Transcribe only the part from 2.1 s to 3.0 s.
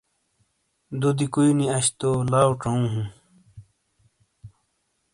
لاؤ ژوُوں